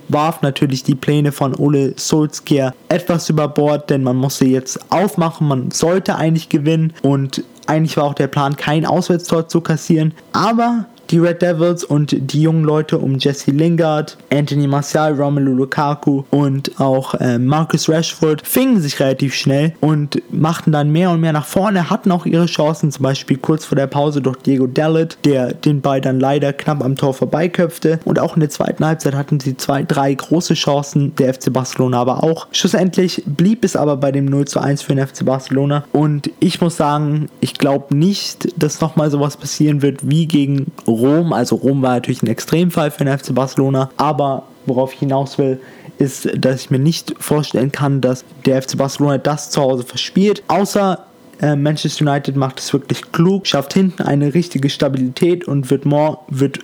warf 0.10 0.42
natürlich 0.42 0.84
die 0.84 0.96
Pläne 0.96 1.32
von 1.32 1.56
Ole 1.56 1.94
Solskjaer 1.96 2.74
etwas 2.90 3.30
über 3.30 3.48
Bord, 3.48 3.90
denn 3.90 4.04
man 4.04 4.16
musste 4.16 4.46
jetzt 4.46 4.80
aufmachen, 4.92 5.48
man 5.48 5.72
sollte 5.72 6.16
eigentlich 6.16 6.50
gewinnen 6.50 6.94
und 7.02 7.44
eigentlich 7.68 7.98
war 7.98 8.06
auch 8.06 8.14
der 8.14 8.28
Plan, 8.28 8.56
kein 8.56 8.86
Auswärtstor 8.86 9.48
zu 9.48 9.62
kassieren. 9.62 10.14
Aber 10.32 10.86
Die 11.10 11.20
Red 11.20 11.42
Devils 11.42 11.86
und 11.86 12.16
die 12.20 12.42
jungen 12.42 12.66
Leute 12.66 12.98
um 12.98 13.18
Jesse 13.18 13.52
Lingard, 13.52 14.18
Anthony 14.30 14.68
Martial, 14.68 15.14
Romelu 15.14 15.54
Lukaku 15.54 16.24
und 16.32 16.82
auch 16.82 17.14
äh, 17.14 17.40
Marcus 17.40 17.88
Rashford 17.88 18.46
fingen 18.46 18.82
sich 18.82 19.00
relativ 19.00 19.34
schnell 19.34 19.74
und 19.80 20.22
machten 20.32 20.74
dann 20.74 20.92
mehr 20.92 21.12
und 21.12 21.22
mehr 21.22 21.32
nach 21.32 21.46
vorne, 21.46 21.90
hatten 21.90 22.12
auch 22.12 22.26
ihre 22.26 22.48
Chancen, 22.48 22.92
zum 22.92 23.04
Beispiel 23.04 23.38
kurz 23.38 23.64
vor 23.64 23.78
der 23.78 23.88
Pause 23.88 24.22
durch 24.22 24.36
Diego 24.38 24.68
Dallet, 24.68 25.18
der 25.24 25.54
den 25.54 25.80
Ball 25.80 26.02
dann 26.02 26.20
leider 26.20 26.52
knapp 26.52 26.84
am 26.84 26.98
Tor 26.98 27.14
vorbeiköpfte 27.14 28.00
und 28.04 28.20
auch 28.20 28.36
in 28.36 28.42
der 28.42 28.50
zweiten 28.50 28.86
Halbzeit 28.86 29.16
hatten 29.16 29.40
sie 29.40 29.56
zwei, 29.56 29.84
drei 29.84 30.14
große 30.14 30.56
Chancen, 30.56 31.16
der 31.16 31.34
FC 31.34 31.54
Barcelona 31.54 32.02
aber 32.02 32.22
auch. 32.22 32.48
Schlussendlich 32.52 33.24
blieb 33.26 33.64
es 33.64 33.78
aber 33.78 33.96
bei 33.96 34.12
dem 34.12 34.26
0 34.26 34.46
zu 34.46 34.60
1 34.60 34.82
für 34.82 34.94
den 34.94 35.08
FC 35.08 35.24
Barcelona 35.24 35.86
und 35.94 36.32
ich 36.42 36.60
muss 36.60 36.76
sagen, 36.76 37.30
ich 37.40 37.54
glaube 37.54 37.96
nicht, 37.96 38.50
dass 38.62 38.82
nochmal 38.82 39.10
sowas 39.10 39.38
passieren 39.38 39.82
wird 39.82 40.10
wie 40.10 40.28
gegen 40.28 40.74
Rom. 40.86 40.97
Also 41.34 41.56
Rom 41.56 41.82
war 41.82 41.96
natürlich 41.96 42.24
ein 42.24 42.28
Extremfall 42.28 42.92
für 42.92 43.06
den 43.06 43.18
FC 43.18 43.34
Barcelona, 43.34 43.90
aber 43.98 44.44
worauf 44.66 44.94
ich 44.94 45.00
hinaus 45.00 45.38
will, 45.38 45.60
ist, 45.98 46.30
dass 46.38 46.62
ich 46.62 46.70
mir 46.70 46.80
nicht 46.80 47.14
vorstellen 47.20 47.72
kann, 47.72 48.02
dass 48.02 48.24
der 48.46 48.62
FC 48.62 48.78
Barcelona 48.78 49.18
das 49.18 49.50
zu 49.50 49.62
Hause 49.62 49.84
verspielt, 49.84 50.44
außer 50.48 51.06
äh, 51.42 51.56
Manchester 51.56 52.06
United 52.06 52.36
macht 52.36 52.60
es 52.60 52.74
wirklich 52.74 53.12
klug, 53.12 53.48
schafft 53.48 53.74
hinten 53.74 54.04
eine 54.04 54.34
richtige 54.34 54.70
Stabilität 54.70 55.48
und 55.48 55.70
wird 55.70 55.86
more, 55.86 56.20
wird 56.30 56.60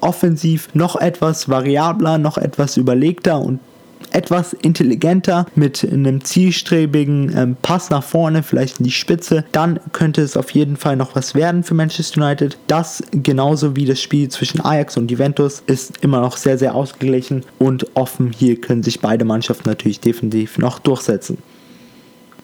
offensiv 0.00 0.68
noch 0.74 0.96
etwas 0.96 1.48
variabler, 1.48 2.18
noch 2.18 2.38
etwas 2.38 2.76
überlegter 2.76 3.40
und 3.40 3.60
etwas 4.12 4.52
intelligenter 4.52 5.46
mit 5.54 5.86
einem 5.90 6.24
zielstrebigen 6.24 7.36
ähm, 7.36 7.56
Pass 7.62 7.90
nach 7.90 8.02
vorne, 8.02 8.42
vielleicht 8.42 8.78
in 8.78 8.84
die 8.84 8.90
Spitze, 8.90 9.44
dann 9.52 9.80
könnte 9.92 10.22
es 10.22 10.36
auf 10.36 10.50
jeden 10.50 10.76
Fall 10.76 10.96
noch 10.96 11.14
was 11.14 11.34
werden 11.34 11.62
für 11.62 11.74
Manchester 11.74 12.22
United. 12.22 12.58
Das 12.66 13.02
genauso 13.12 13.76
wie 13.76 13.84
das 13.84 14.00
Spiel 14.00 14.28
zwischen 14.28 14.60
Ajax 14.60 14.96
und 14.96 15.10
Juventus 15.10 15.62
ist 15.66 15.98
immer 16.02 16.20
noch 16.20 16.36
sehr, 16.36 16.58
sehr 16.58 16.74
ausgeglichen 16.74 17.44
und 17.58 17.86
offen. 17.94 18.32
Hier 18.32 18.60
können 18.60 18.82
sich 18.82 19.00
beide 19.00 19.24
Mannschaften 19.24 19.68
natürlich 19.68 20.00
definitiv 20.00 20.58
noch 20.58 20.78
durchsetzen. 20.78 21.38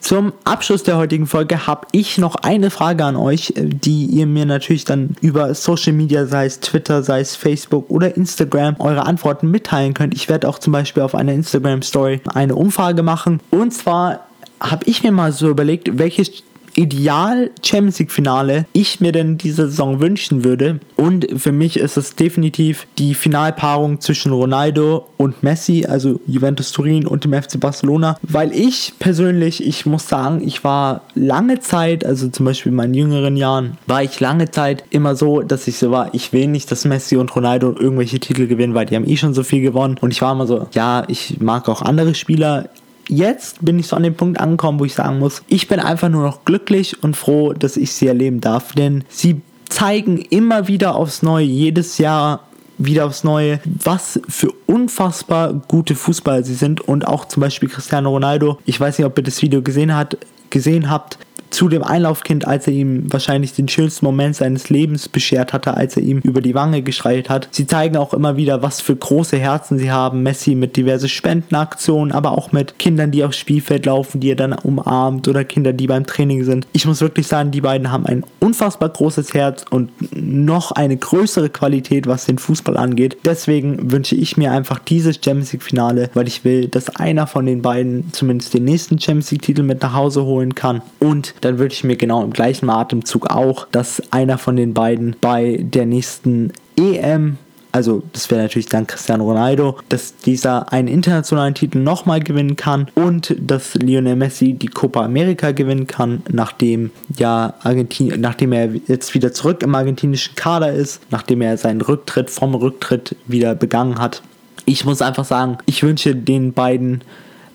Zum 0.04 0.34
Abschluss 0.44 0.82
der 0.82 0.98
heutigen 0.98 1.26
Folge 1.26 1.66
habe 1.66 1.86
ich 1.92 2.18
noch 2.18 2.34
eine 2.34 2.68
Frage 2.68 3.06
an 3.06 3.16
euch, 3.16 3.54
äh, 3.56 3.64
die 3.64 4.04
ihr 4.04 4.26
mir 4.26 4.44
natürlich 4.44 4.84
dann 4.84 5.16
über 5.22 5.54
Social 5.54 5.94
Media, 5.94 6.26
sei 6.26 6.44
es 6.44 6.60
Twitter, 6.60 7.02
sei 7.02 7.20
es 7.20 7.36
Facebook 7.36 7.88
oder 7.88 8.14
Instagram, 8.14 8.76
eure 8.80 9.06
Antworten 9.06 9.50
mitteilen 9.50 9.94
könnt. 9.94 10.12
Ich 10.12 10.28
werde 10.28 10.46
auch 10.46 10.58
zum 10.58 10.74
Beispiel 10.74 11.02
auf 11.02 11.14
einer 11.14 11.32
Instagram 11.32 11.80
Story 11.80 12.20
eine 12.34 12.54
Umfrage 12.54 13.02
machen. 13.02 13.40
Und 13.48 13.72
zwar 13.72 14.26
habe 14.60 14.84
ich 14.84 15.02
mir 15.02 15.10
mal 15.10 15.32
so 15.32 15.48
überlegt, 15.48 15.96
welches 15.96 16.42
Ideal 16.76 17.50
Champions 17.62 17.98
League 17.98 18.10
Finale 18.10 18.66
ich 18.72 19.00
mir 19.00 19.12
denn 19.12 19.38
diese 19.38 19.68
Saison 19.68 20.00
wünschen 20.00 20.44
würde. 20.44 20.80
Und 20.96 21.26
für 21.36 21.52
mich 21.52 21.78
ist 21.78 21.96
es 21.96 22.16
definitiv 22.16 22.86
die 22.98 23.14
Finalpaarung 23.14 24.00
zwischen 24.00 24.32
Ronaldo 24.32 25.06
und 25.16 25.42
Messi, 25.42 25.86
also 25.86 26.20
Juventus 26.26 26.72
Turin 26.72 27.06
und 27.06 27.24
dem 27.24 27.32
FC 27.32 27.58
Barcelona, 27.58 28.16
weil 28.22 28.52
ich 28.52 28.94
persönlich, 28.98 29.64
ich 29.64 29.86
muss 29.86 30.08
sagen, 30.08 30.46
ich 30.46 30.64
war 30.64 31.02
lange 31.14 31.60
Zeit, 31.60 32.04
also 32.04 32.28
zum 32.28 32.46
Beispiel 32.46 32.70
in 32.70 32.76
meinen 32.76 32.94
jüngeren 32.94 33.36
Jahren, 33.36 33.78
war 33.86 34.02
ich 34.02 34.20
lange 34.20 34.50
Zeit 34.50 34.84
immer 34.90 35.16
so, 35.16 35.42
dass 35.42 35.66
ich 35.68 35.78
so 35.78 35.90
war, 35.90 36.12
ich 36.14 36.32
will 36.32 36.48
nicht, 36.48 36.70
dass 36.70 36.84
Messi 36.84 37.16
und 37.16 37.34
Ronaldo 37.34 37.74
irgendwelche 37.78 38.20
Titel 38.20 38.46
gewinnen, 38.46 38.74
weil 38.74 38.86
die 38.86 38.96
haben 38.96 39.08
eh 39.08 39.16
schon 39.16 39.34
so 39.34 39.42
viel 39.42 39.62
gewonnen. 39.62 39.96
Und 40.00 40.10
ich 40.10 40.22
war 40.22 40.32
immer 40.32 40.46
so, 40.46 40.68
ja, 40.72 41.04
ich 41.08 41.40
mag 41.40 41.68
auch 41.68 41.82
andere 41.82 42.14
Spieler, 42.14 42.68
jetzt 43.08 43.64
bin 43.64 43.78
ich 43.78 43.86
so 43.86 43.96
an 43.96 44.02
dem 44.02 44.14
Punkt 44.14 44.40
angekommen, 44.40 44.80
wo 44.80 44.84
ich 44.84 44.94
sagen 44.94 45.18
muss, 45.18 45.42
ich 45.48 45.68
bin 45.68 45.80
einfach 45.80 46.08
nur 46.08 46.22
noch 46.22 46.44
glücklich 46.44 47.02
und 47.02 47.16
froh, 47.16 47.52
dass 47.52 47.76
ich 47.76 47.92
sie 47.92 48.06
erleben 48.06 48.40
darf, 48.40 48.72
denn 48.72 49.04
sie 49.08 49.40
zeigen 49.68 50.18
immer 50.18 50.68
wieder 50.68 50.94
aufs 50.94 51.22
Neue, 51.22 51.44
jedes 51.44 51.98
Jahr 51.98 52.40
wieder 52.78 53.06
aufs 53.06 53.24
Neue, 53.24 53.60
was 53.64 54.20
für 54.28 54.50
unfassbar 54.66 55.54
gute 55.68 55.94
Fußballer 55.94 56.42
sie 56.42 56.54
sind. 56.54 56.80
Und 56.80 57.06
auch 57.06 57.26
zum 57.26 57.40
Beispiel 57.40 57.68
Cristiano 57.68 58.10
Ronaldo. 58.10 58.58
Ich 58.64 58.80
weiß 58.80 58.98
nicht, 58.98 59.06
ob 59.06 59.16
ihr 59.18 59.24
das 59.24 59.42
Video 59.42 59.62
gesehen, 59.62 59.94
hat, 59.94 60.16
gesehen 60.50 60.90
habt 60.90 61.18
zu 61.54 61.68
dem 61.68 61.82
Einlaufkind, 61.82 62.46
als 62.46 62.66
er 62.66 62.72
ihm 62.72 63.12
wahrscheinlich 63.12 63.52
den 63.52 63.68
schönsten 63.68 64.04
Moment 64.04 64.36
seines 64.36 64.70
Lebens 64.70 65.08
beschert 65.08 65.52
hatte, 65.52 65.76
als 65.76 65.96
er 65.96 66.02
ihm 66.02 66.18
über 66.18 66.40
die 66.40 66.54
Wange 66.54 66.82
geschreit 66.82 67.30
hat. 67.30 67.48
Sie 67.52 67.66
zeigen 67.66 67.96
auch 67.96 68.12
immer 68.12 68.36
wieder, 68.36 68.62
was 68.62 68.80
für 68.80 68.96
große 68.96 69.38
Herzen 69.38 69.78
sie 69.78 69.90
haben. 69.90 70.22
Messi 70.22 70.54
mit 70.54 70.76
diverse 70.76 71.08
Spendenaktionen, 71.08 72.12
aber 72.12 72.32
auch 72.32 72.52
mit 72.52 72.78
Kindern, 72.78 73.12
die 73.12 73.24
aufs 73.24 73.36
Spielfeld 73.36 73.86
laufen, 73.86 74.20
die 74.20 74.32
er 74.32 74.36
dann 74.36 74.52
umarmt 74.52 75.28
oder 75.28 75.44
Kinder, 75.44 75.72
die 75.72 75.86
beim 75.86 76.06
Training 76.06 76.44
sind. 76.44 76.66
Ich 76.72 76.86
muss 76.86 77.00
wirklich 77.00 77.26
sagen, 77.26 77.52
die 77.52 77.60
beiden 77.60 77.92
haben 77.92 78.06
ein 78.06 78.24
unfassbar 78.40 78.88
großes 78.88 79.32
Herz 79.34 79.64
und 79.70 79.90
noch 80.14 80.72
eine 80.72 80.96
größere 80.96 81.50
Qualität, 81.50 82.06
was 82.06 82.26
den 82.26 82.38
Fußball 82.38 82.76
angeht. 82.76 83.18
Deswegen 83.24 83.92
wünsche 83.92 84.16
ich 84.16 84.36
mir 84.36 84.52
einfach 84.52 84.80
dieses 84.80 85.20
Champions 85.24 85.52
League 85.52 85.62
Finale, 85.62 86.10
weil 86.14 86.26
ich 86.26 86.44
will, 86.44 86.66
dass 86.68 86.96
einer 86.96 87.26
von 87.26 87.46
den 87.46 87.62
beiden 87.62 88.12
zumindest 88.12 88.54
den 88.54 88.64
nächsten 88.64 88.98
Champions 88.98 89.30
League 89.30 89.42
Titel 89.42 89.62
mit 89.62 89.82
nach 89.82 89.94
Hause 89.94 90.24
holen 90.24 90.54
kann 90.54 90.82
und 90.98 91.34
dann 91.44 91.58
würde 91.58 91.74
ich 91.74 91.84
mir 91.84 91.96
genau 91.96 92.22
im 92.22 92.32
gleichen 92.32 92.70
Atemzug 92.70 93.30
auch, 93.30 93.66
dass 93.70 94.02
einer 94.10 94.38
von 94.38 94.56
den 94.56 94.74
beiden 94.74 95.16
bei 95.20 95.58
der 95.60 95.86
nächsten 95.86 96.52
EM 96.76 97.38
also 97.74 98.04
das 98.12 98.30
wäre 98.30 98.42
natürlich 98.42 98.66
dann 98.66 98.86
Cristiano 98.86 99.24
Ronaldo, 99.24 99.78
dass 99.88 100.16
dieser 100.18 100.72
einen 100.72 100.86
internationalen 100.86 101.54
Titel 101.54 101.80
nochmal 101.80 102.20
gewinnen 102.20 102.54
kann 102.54 102.86
und 102.94 103.34
dass 103.36 103.74
Lionel 103.74 104.14
Messi 104.14 104.52
die 104.52 104.68
Copa 104.68 105.04
America 105.04 105.50
gewinnen 105.50 105.88
kann, 105.88 106.22
nachdem 106.30 106.92
ja 107.18 107.54
Argentin 107.64 108.20
nachdem 108.20 108.52
er 108.52 108.68
jetzt 108.86 109.12
wieder 109.14 109.32
zurück 109.32 109.64
im 109.64 109.74
argentinischen 109.74 110.36
Kader 110.36 110.72
ist, 110.72 111.00
nachdem 111.10 111.42
er 111.42 111.56
seinen 111.56 111.80
Rücktritt 111.80 112.30
vom 112.30 112.54
Rücktritt 112.54 113.16
wieder 113.26 113.56
begangen 113.56 113.98
hat. 113.98 114.22
Ich 114.66 114.84
muss 114.84 115.02
einfach 115.02 115.24
sagen, 115.24 115.58
ich 115.66 115.82
wünsche 115.82 116.14
den 116.14 116.52
beiden 116.52 117.02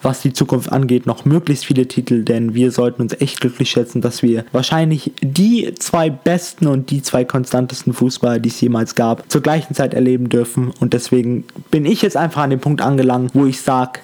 was 0.02 0.22
die 0.22 0.34
Zukunft 0.34 0.72
angeht, 0.72 1.06
noch 1.06 1.26
möglichst 1.26 1.66
viele 1.66 1.88
Titel, 1.88 2.24
denn 2.24 2.54
wir 2.54 2.72
sollten 2.72 3.02
uns 3.02 3.14
echt 3.20 3.42
glücklich 3.42 3.70
schätzen, 3.70 4.02
dass 4.02 4.24
wir 4.24 4.46
wahrscheinlich 4.52 5.12
die 5.22 5.74
zwei 5.76 6.10
besten 6.10 6.68
und 6.68 6.92
die 6.92 7.02
zwei 7.02 7.26
konstantesten 7.26 7.94
Fußballer, 7.94 8.40
die 8.40 8.50
es 8.50 8.62
jemals 8.62 8.96
gab, 8.96 9.30
zur 9.32 9.42
gleichen 9.42 9.74
Zeit 9.74 9.94
erleben 9.94 10.30
dürfen. 10.30 10.72
Und 10.80 10.94
deswegen 10.94 11.46
bin 11.72 11.86
ich 11.86 12.02
jetzt 12.02 12.18
einfach 12.18 12.44
an 12.44 12.50
dem 12.50 12.60
Punkt 12.60 12.82
angelangt, 12.82 13.32
wo 13.34 13.46
ich 13.46 13.62
sage, 13.62 14.00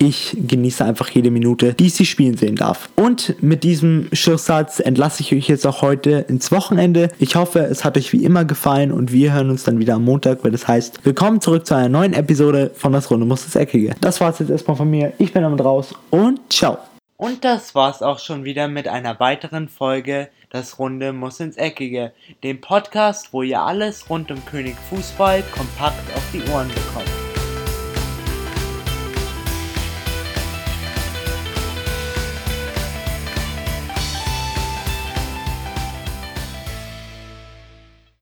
ich 0.00 0.36
genieße 0.46 0.84
einfach 0.84 1.08
jede 1.10 1.30
Minute, 1.30 1.74
die 1.74 1.86
ich 1.86 1.94
sie 1.94 2.06
spielen 2.06 2.36
sehen 2.36 2.56
darf. 2.56 2.88
Und 2.96 3.40
mit 3.42 3.62
diesem 3.62 4.08
Schlusssatz 4.12 4.80
entlasse 4.80 5.22
ich 5.22 5.32
euch 5.34 5.46
jetzt 5.46 5.66
auch 5.66 5.82
heute 5.82 6.24
ins 6.28 6.50
Wochenende. 6.50 7.10
Ich 7.18 7.36
hoffe, 7.36 7.60
es 7.60 7.84
hat 7.84 7.98
euch 7.98 8.12
wie 8.12 8.24
immer 8.24 8.44
gefallen 8.44 8.92
und 8.92 9.12
wir 9.12 9.34
hören 9.34 9.50
uns 9.50 9.64
dann 9.64 9.78
wieder 9.78 9.94
am 9.94 10.04
Montag, 10.04 10.42
weil 10.42 10.52
das 10.52 10.66
heißt, 10.66 11.04
willkommen 11.04 11.40
zurück 11.42 11.66
zu 11.66 11.74
einer 11.74 11.90
neuen 11.90 12.14
Episode 12.14 12.70
von 12.74 12.92
Das 12.92 13.10
Runde 13.10 13.26
muss 13.26 13.44
das 13.44 13.56
Eckige. 13.56 13.94
Das 14.00 14.20
war's 14.20 14.38
jetzt 14.38 14.50
erstmal 14.50 14.76
von 14.76 14.88
mir. 14.88 15.12
Ich 15.18 15.34
bin 15.34 15.42
damit 15.42 15.62
raus 15.62 15.94
und 16.08 16.40
ciao. 16.50 16.78
Und 17.18 17.44
das 17.44 17.74
war's 17.74 18.00
auch 18.00 18.18
schon 18.18 18.44
wieder 18.44 18.68
mit 18.68 18.88
einer 18.88 19.20
weiteren 19.20 19.68
Folge 19.68 20.30
Das 20.48 20.78
Runde 20.78 21.12
muss 21.12 21.38
ins 21.40 21.58
Eckige, 21.58 22.12
dem 22.42 22.62
Podcast, 22.62 23.34
wo 23.34 23.42
ihr 23.42 23.60
alles 23.60 24.08
rund 24.08 24.30
um 24.30 24.42
König 24.46 24.76
Fußball 24.88 25.42
kompakt 25.52 26.16
auf 26.16 26.24
die 26.32 26.40
Ohren 26.50 26.68
bekommt. 26.68 27.29